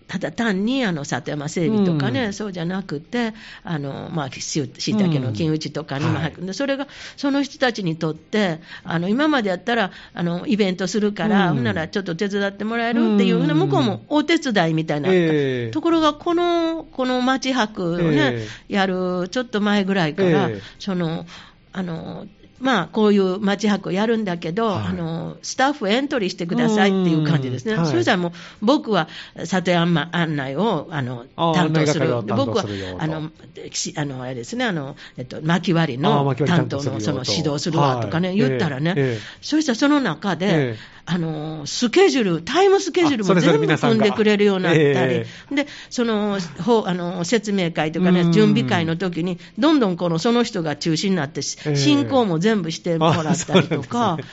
[0.08, 2.34] ただ単にあの里山整備とかね、うん。
[2.34, 6.88] そうじゃなくて、あのまあ、しいたけの金打ちとかにも入うんでそれが
[7.18, 11.56] その人たちにとって、あの今までやったらあのイベントするから、うん。
[11.56, 13.58] ほんならちょっと手伝ってもらえるっていう、うん。
[13.58, 15.72] 向こうもお手伝いみたいな、ええ。
[15.72, 18.74] ところがこのこの町泊をね、え。
[18.76, 20.62] やるちょっと前ぐらいから、ええ。
[20.80, 21.26] その
[21.74, 22.28] あの
[22.60, 24.84] まあ、こういう街泊やるんだけど、はい。
[24.88, 27.74] あの、スタッフエントリーしてくださいっていう感じですね。
[27.74, 27.90] うんはい。
[27.90, 29.10] それじゃもう、僕は
[29.44, 32.22] 里山案内を、あの、担当する。
[32.24, 32.66] 僕は
[33.00, 33.30] あの、
[33.72, 38.38] しあの、あれですね、あの、えっと、巻き割りの担当の、その指導するわとかね、はい。
[38.38, 39.20] 言ったらね、ええええ。
[39.42, 46.40] そしたらその中で、ええあの、スケジュール、タイムスケジュールも全部組んでくれるようになったり、えで、その、
[46.86, 48.32] あの、説明会とかね、うん。
[48.32, 51.76] 準備会の時に、どんどんこの、その人が中心になって、ええ。
[51.76, 54.24] 進行も全部してもらったりとかね。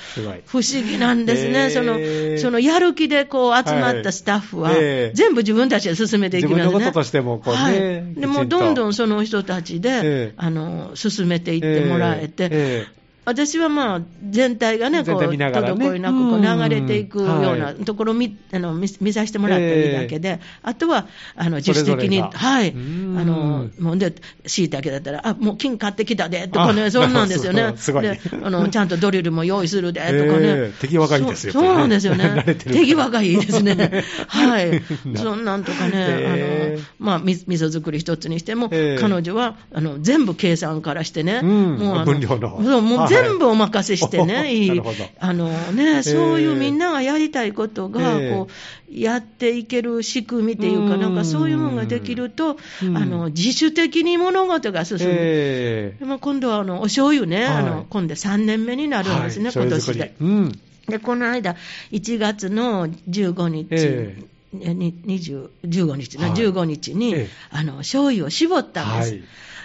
[0.46, 1.64] 不思議なんですね。
[1.64, 1.70] ええ。
[1.70, 1.98] その、
[2.38, 4.72] そのやる気でこう集まったスタッフは、
[5.12, 6.62] 全部自分たちで進めていきますね。
[6.62, 7.74] 自分のこととしてもこうねはい。
[8.14, 10.34] でもどんどんその人たちで、ええ。
[10.38, 15.26] あの、進めていってもらえて、ええ私はまあ全体がね、こうね。
[15.26, 16.42] 滞りなくこううん。
[16.42, 17.74] 流れていくようはない。
[17.76, 21.06] ところを見,、あの見見させてもらったらいいだけで、あとは
[21.36, 23.14] あの自主的に、はい、あうん。
[23.26, 24.14] のもうで、
[24.46, 30.80] しいたけだったら、あもう金買ってきたでとかあね、そんなんですよね、 であのちゃんとドリルも用意するでとかね、ええ。
[30.80, 32.42] 手際がいいですよそうそうなんですよね。
[32.58, 36.76] 手際がいいですね、 はい、なそんなんとかね、ええ。
[36.76, 39.00] あのまあ、み味噌作り一つにしても、ええ。
[39.00, 41.76] 彼女はあの全部計算からしてね、うん。
[41.78, 42.60] もうあの分量の。
[42.64, 44.82] そうもう全部お任せしてね、 はいい
[45.18, 48.52] あのね、そういうみんながやりたいことが、ええこう
[48.92, 51.00] やっていける仕組みっていうか、うん。
[51.00, 52.96] なんかそういうものができると、うん。
[52.96, 55.04] あの自主的に物事が進む。
[55.06, 57.54] ええでも今度はあのお醤油ね、はい。
[57.54, 60.14] あの今度3年目になるんですね、はい今年で。
[60.20, 60.60] うん。
[60.88, 61.56] で、この間、
[61.92, 64.74] 1月の15日、ええ。
[64.74, 66.38] に20 15日のはい。
[66.38, 67.28] 15日に、ええ。
[67.50, 69.12] あの醤油を絞ったんです。
[69.12, 69.22] はい。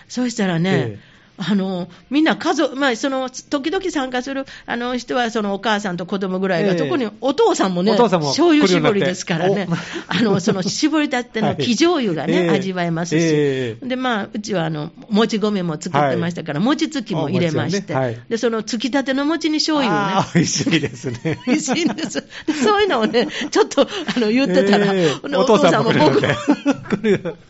[0.08, 6.76] そうしたらね、ええあのみんな家族、まあ、その時々参加するあの人はそのお母さんと子供ぐらいが、ええ。
[6.76, 9.68] 特にお父さんもね、も醤油絞りですからね。
[9.70, 9.74] お、
[10.18, 10.22] あ。
[10.22, 11.58] のその絞りたての はい。
[11.60, 12.50] 生醤油がね、ええ。
[12.50, 13.86] 味わえますし、ええ。
[13.86, 18.00] でまあ、うちはあのもち米も作ってましたから、餅つきも入れまして、ね。
[18.00, 18.20] はい。
[18.30, 21.40] でそのつきたての餅に醤油をね美味しいですね。
[21.46, 22.24] 美味しいんです。
[22.48, 25.36] でそういうのをね、ちょっとあの言ってたら、ええ。
[25.36, 26.28] お父さんも僕も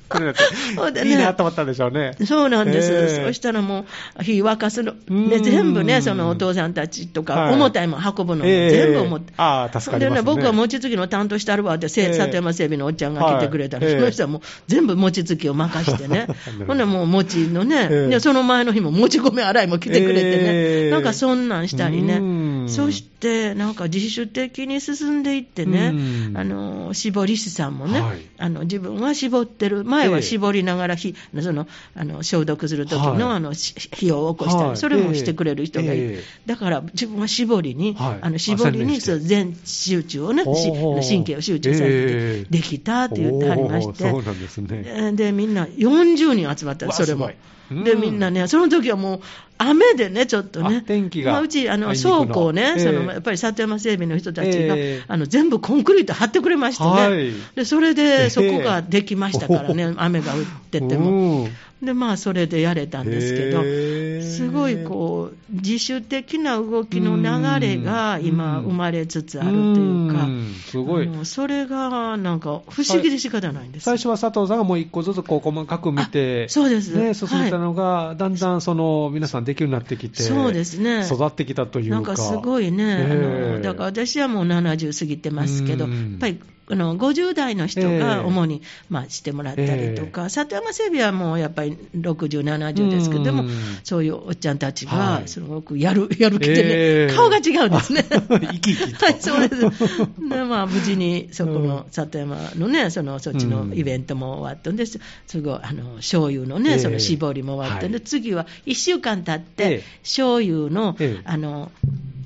[1.04, 2.16] いいなと思ったんでしょうね。
[2.26, 3.26] そうなんです、ええ。
[3.28, 3.77] そしたらもう、
[4.22, 5.30] 火沸かすの、うん。
[5.30, 7.54] で全部ね、そのお父さんたちとか、はい。
[7.54, 10.16] 重たいもん運ぶの全部持って、ああ、助かりますね。
[10.16, 16.28] でね、僕は餅つきの担当してあるわって、里山整備のおっちゃんが来てくれたら、はいその人はもう全部餅つきを任してね。
[16.68, 20.92] ほんでもう餅のね、その前の日も餅米洗いも来てくれてね、ええ。
[20.92, 22.37] なんかそんなんしたりうね、ん
[22.70, 26.38] そしてなんか自主的に進んでいってねう、ん。
[26.38, 28.22] あの絞り師さんもね、はい。
[28.38, 33.36] あの自分は絞ってる、前は絞りながら火、そのあの消毒する時の,、はい。
[33.38, 34.78] あのし火を起こしたり、はい。
[34.78, 36.24] それもしてくれる人がいる、ええ。
[36.46, 38.20] だから自分は絞りに、はい。
[38.22, 42.46] あの絞りにそう全集中をね、神経を集中させてええ。
[42.50, 45.32] できたって言ってはりまして、ですね。
[45.32, 47.30] みんな40人集まったそれも。
[47.72, 48.02] で、うん。
[48.02, 49.22] みんなね、その時はもう、
[49.60, 50.78] 雨でね、ちょっとね。
[50.78, 52.84] あ、天気がまあ、うち、あの倉庫をね、ええ。
[52.84, 55.04] そのやっぱり里山整備の人たちが、ええ。
[55.08, 57.34] あの全部コンクリート張ってくれましてね、はい。
[57.56, 61.48] でそれええでそこができましたからね、 雨が降ってても。
[61.82, 63.62] うんで、まあ、それでやれたんですけど、
[64.28, 68.66] すごいこう、自主的な動きの流れが今、うん。
[68.66, 70.54] 生まれつつあるというか、ん。
[70.66, 71.10] すごい。
[71.24, 73.84] それがなんか不思議で仕方ないんです。
[73.84, 76.96] 最初は佐藤さんがもう一個ずつこう細かく見て、あそうです。
[76.98, 81.06] ね、進めたのが、だんだんその皆さんできるようになってきて、そうですね。
[81.06, 81.96] 育ってきたというか。
[81.96, 85.92] なんかすごいね、ええあのだから私はもう70過ぎてますけど、うん。
[85.92, 88.00] やっぱりあの50代の人ええ。
[88.00, 93.50] が主に、まあ、してもらったりとか、里山整備はもうやっぱり60、70ですけど、でもうん。
[93.84, 95.28] そういうおっちゃんたちがはい。
[95.30, 97.16] すごくやる、 やる気でね、ええ。
[97.16, 98.04] 顔が違うんですね。
[98.12, 99.06] 生き生きと。
[99.06, 99.62] はい、そうです。
[100.30, 106.80] で、まあ、無事にそこの里山のね、そのそっちのイベントも終わったんです、すごい、あの醤油のね、ええ。
[106.80, 108.06] その絞りも終わったんで、はい。
[108.06, 109.84] 次は1週間経って、ええ。
[110.04, 111.22] 醤油の、ええ。
[111.24, 111.72] あの、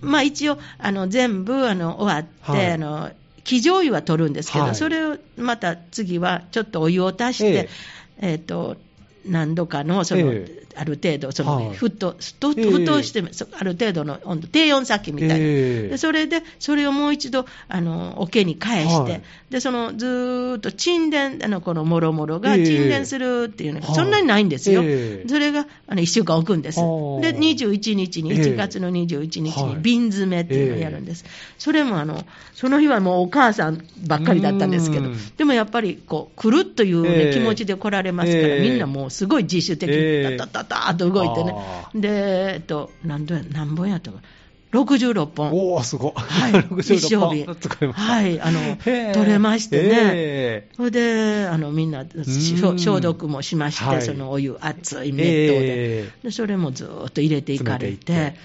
[0.01, 2.73] まあ一応、あの、全部、あの、終わって、はい。
[2.73, 3.11] あの、
[3.43, 4.75] 生醤油は取るんですけど、はい。
[4.75, 7.69] それをまた次はちょっとお湯を足して、
[8.19, 8.77] えっ、と、
[9.25, 11.75] 何度かの、その、ええある程度、その、はい。
[11.75, 15.35] 沸騰、沸騰して、そある程度の温度、低温殺菌みたいな。
[15.37, 15.87] ええ。
[15.89, 19.21] でそれで、それをもう一度、あの、桶に返して、はい。
[19.49, 22.65] で、その、ずーっと沈殿、あの、このもろもろがええ。
[22.65, 23.95] 沈殿するっていうのが、はい。
[23.95, 24.81] そんなにないんですよ。
[24.83, 25.27] ええ。
[25.27, 26.77] それが、あの、1週間置くんです。
[26.77, 28.37] で、21日に、ええ。
[28.37, 29.75] 1月の21日はい。
[29.75, 31.25] に瓶詰めっていうのをやるんです。
[31.57, 37.33] それも、あの、その日はもうお母さんばっかりだったんですけどうん、でもやっぱり、こう、来るという、ねええ。
[37.33, 38.61] 気持ちで来られますから、ええ。
[38.61, 40.31] みんなもうすごい自主的ええ。
[40.31, 41.89] に、たたたたーっと動いてねあ。
[41.93, 44.19] で、えっと、何度や、何本やったか。
[44.71, 45.51] 66本。
[45.51, 46.13] おお、すごい。
[46.15, 47.45] はい、 66一生日。
[47.45, 48.13] 本使いました。
[48.13, 48.77] はい、あの、
[49.13, 49.89] 取れましてね。
[50.13, 55.53] えそれで、あの、みんな、消消毒もしまして、はいそのお湯、熱い熱湯で。
[55.53, 58.35] ええで、それもずーっと入れていかれてて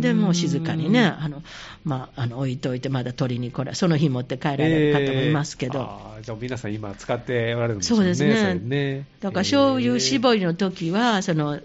[0.00, 1.42] で、もう静かにね、あの、
[1.84, 8.14] まあ、あの、置いといて、まだ取りに来ら、その日持って帰られる方もいますけど、あーじゃあ皆さん今使っておられるんですよね。
[8.14, 10.34] そうですねねだから醤油絞り。
[10.34, 11.60] りの時は、その、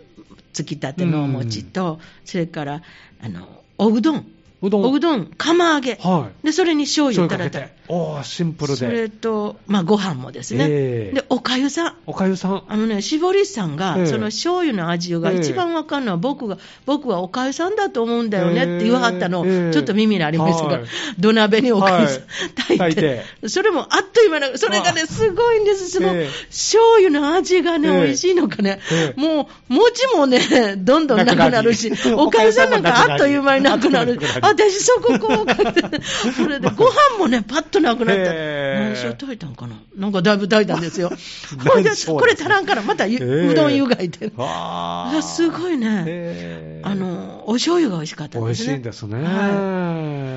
[0.54, 2.82] つきたてのお餅と、それから、
[3.22, 4.39] あの、おうどん。
[4.62, 4.86] うどん。
[4.86, 5.96] おうどん、釜揚げ。
[5.96, 6.46] はい。
[6.46, 7.68] で、それに醤油たらたら。
[7.68, 7.80] て。
[7.88, 8.92] おーシンプルそで。
[8.92, 10.66] れと、まあ、ご飯もですね。
[10.70, 11.96] ええで、おかゆさん。
[12.06, 12.64] おかゆさん？
[12.68, 20.84] あのね、絞りさんが、ええその醤油の味がええ一番わかるのは、僕が、僕はおかゆさんだと思うんだよねって言わはったのを、ええちょっと耳にありましたが、はい
[21.18, 25.90] 土鍋におかゆさん、はい炊いてそれもあっという間な、それがね、あすごいんです。
[25.90, 34.06] その、ええ醤油の味がね、ええ美味しいのかね、ええもう、餅もね、どんどんなくなるしおかゆさんなんかあっという間になくな。
[34.06, 34.20] る
[34.50, 35.82] 私そここうかって、
[36.36, 38.22] それでご飯もね、パッとなくなった。
[38.22, 41.12] へえ何しよう炊いたんかななんかだいぶ炊いたんですよ。
[41.62, 44.32] これ足らんから、またうどん湯がいて。
[44.38, 48.74] ああすごいね、ねあ、の、お醤油が美味しかった美味ですね。
[48.74, 49.24] しいんですね。
[49.24, 50.30] は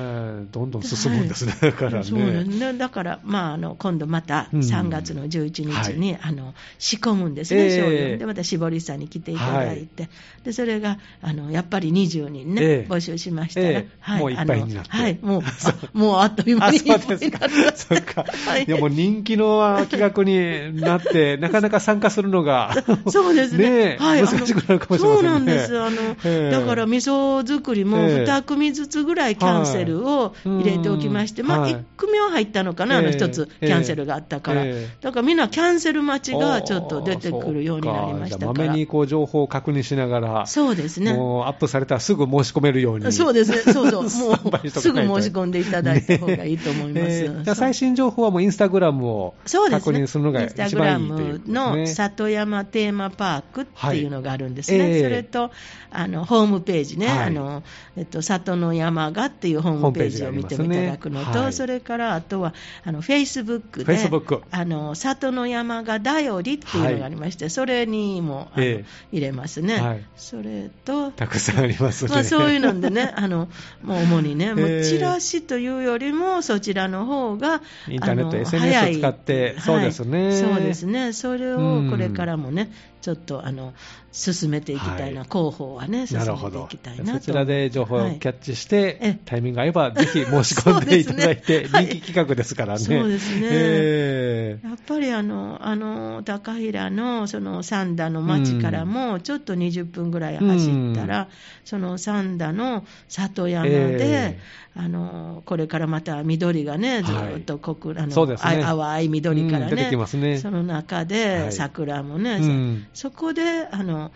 [0.51, 1.55] どんどん進むんですね。
[1.59, 2.03] だからね。
[2.03, 2.73] そうね。
[2.77, 8.17] だから、まあ、あの、今度またうん3月の11日に、あの、仕込むんですね、ええ醤油。
[8.17, 10.09] で、また絞りさんに来ていただいて、
[10.43, 17.71] で、それが、あの、やっぱり20人ね、ええ募集しましたら、ええもういっぱいになってはい、もう、 あもうあっという間あ、にいっぱそうですかいになりま。
[17.75, 18.25] そっか。
[18.45, 22.73] はいいや、もう人気の企画になって、 なかなか参加するのが、
[23.07, 23.69] そうですね。
[23.69, 25.79] ねえはい、難しくなるかもしれませんねそうなんです。
[25.79, 34.63] あの、ええだから味噌作りもええ2組ずつぐらいキャンセルを入れておきまして、まあうんはい1組は入ったのかな、あのええ1つキャンセルがあったから。
[34.63, 38.39] ええだからみんなキャンセル待ちがちょっと出てくるようになりましたか。
[38.39, 41.13] じゃあまめにこう情報を確認しながら、そうですね。
[41.13, 43.11] もうアップされたらすぐ申し込めるように。
[43.11, 47.05] そうですね、そうそう、 スタンバイもうすぐ申し込んでいただいた方がいいと思います。
[47.05, 49.33] えーじゃあ最新情報はもうインスタグラムを。
[49.43, 51.95] 確認するのがインスタ一グラ番いいということムのですね。
[51.95, 54.79] 里山テーマパークっていうのがあるんですね。
[54.79, 55.03] はいええ。
[55.03, 55.51] それと、
[55.91, 57.17] あの、ホームページね、はい。
[57.27, 57.63] あの、
[57.97, 61.39] えっと、里の山がっていうホームページを見ていただくのと、ね。
[61.39, 61.53] はい。
[61.53, 62.53] それから、あとは、
[62.83, 63.97] あの、フェイスブックで、
[64.51, 68.85] あの、里の山がだよりっていうのがありまして、それにも、ええ。
[69.11, 69.79] 入れますね。
[69.79, 70.05] はい。
[70.15, 72.11] それと、たくさんありますね。
[72.11, 73.47] まあ、そういうのでね、あの
[73.83, 80.27] もう主にね、もええうチラシというよりも、そちらの方が、インターネット SNS を使ってそうですね。
[80.27, 80.39] はい。
[80.39, 81.87] そうですね、それうん。
[81.87, 83.73] をこれからもね、ちょっとあの
[84.13, 85.29] 進めていきたいな、はい。
[85.29, 86.67] 広報はね、進めなるほど。
[86.67, 87.19] ていきたいなと。
[87.19, 89.19] そちらで情報をキャッチして、ええ。
[89.25, 92.79] タイミングが合えば、ぜひ申し込んでいただいて、ねはい 人気企画ですからね。
[92.79, 93.47] そうですね。
[93.51, 101.27] ええやっぱりあの、あの、高平のその三田の町からも、ちょっと20分ぐらい走ったら、うん。
[101.65, 104.39] その三田の里山で、え。
[104.75, 107.35] あの、これからまた緑がね、ずはい。
[107.37, 108.35] っと濃く、あの、ね。
[108.41, 110.37] あ淡い緑からね、うんね。
[110.37, 111.51] その中はでい。
[111.51, 112.87] 桜もね、うん。
[112.93, 114.11] そこで、あの、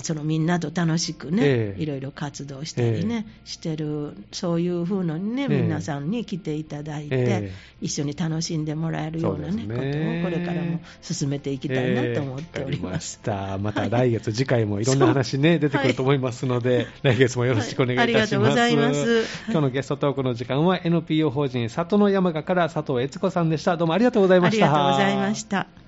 [0.00, 12.96] そのみんなと楽しくね、ええいろいろ活動したりね、してる、そういう風のにね、ええ皆さんに来ていただいて、え一緒に楽しんでもらえるような、ねねことをこれからも進めていきたいなと思っております。
[12.96, 13.58] ました。
[13.58, 18.56] また来月、次回もいろんな話ね、出てくると思いますので、来月もよろしくお願いいたします。
[18.56, 23.76] はいありがとうございます今日のゲストトークの時間は NPO 法人里の山賀から佐藤悦子さんでした。
[23.76, 24.66] どうもありがとうございました。
[24.66, 25.85] ありがとうございました。